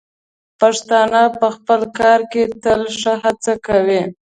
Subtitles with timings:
[0.59, 4.01] پښتانه په خپل کار کې تل ښه هڅه کوي.